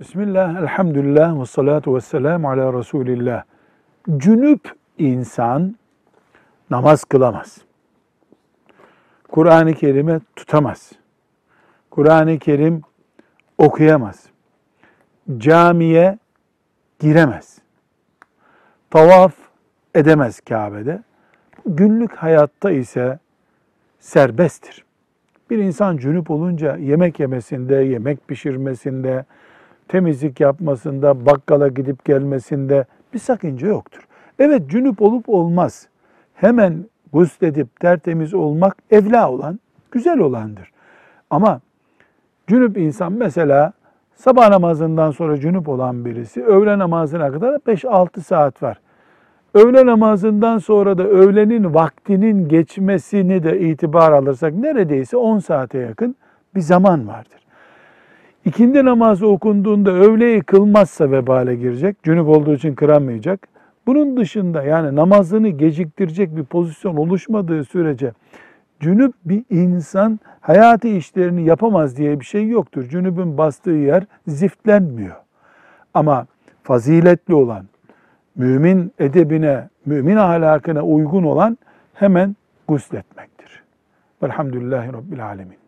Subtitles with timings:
[0.00, 3.42] Bismillah, elhamdülillah ve salatu ve selamu ala Resulillah.
[4.16, 5.76] Cünüp insan
[6.70, 7.58] namaz kılamaz.
[9.28, 10.92] Kur'an-ı Kerim'e tutamaz.
[11.90, 12.82] Kur'an-ı Kerim
[13.58, 14.26] okuyamaz.
[15.38, 16.18] Camiye
[16.98, 17.58] giremez.
[18.90, 19.32] Tavaf
[19.94, 21.02] edemez Kabe'de.
[21.66, 23.18] Günlük hayatta ise
[24.00, 24.84] serbesttir.
[25.50, 29.24] Bir insan cünüp olunca yemek yemesinde, yemek pişirmesinde,
[29.88, 32.84] temizlik yapmasında, bakkala gidip gelmesinde
[33.14, 34.08] bir sakınca yoktur.
[34.38, 35.88] Evet cünüp olup olmaz.
[36.34, 40.72] Hemen gusledip tertemiz olmak evla olan, güzel olandır.
[41.30, 41.60] Ama
[42.46, 43.72] cünüp insan mesela
[44.14, 48.80] sabah namazından sonra cünüp olan birisi öğle namazına kadar 5-6 saat var.
[49.54, 56.16] Öğle namazından sonra da öğlenin vaktinin geçmesini de itibar alırsak neredeyse 10 saate yakın
[56.54, 57.47] bir zaman vardır.
[58.48, 62.02] İkindi namazı okunduğunda öğleyi kılmazsa vebale girecek.
[62.02, 63.48] Cünüp olduğu için kıramayacak.
[63.86, 68.12] Bunun dışında yani namazını geciktirecek bir pozisyon oluşmadığı sürece
[68.80, 72.88] cünüp bir insan hayati işlerini yapamaz diye bir şey yoktur.
[72.88, 75.16] Cünübün bastığı yer ziftlenmiyor.
[75.94, 76.26] Ama
[76.62, 77.66] faziletli olan,
[78.36, 81.58] mümin edebine, mümin ahlakına uygun olan
[81.94, 82.36] hemen
[82.68, 83.62] gusletmektir.
[84.22, 85.67] Velhamdülillahi Rabbil Alemin.